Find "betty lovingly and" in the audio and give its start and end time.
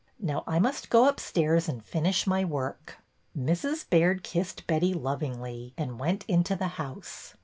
4.65-5.99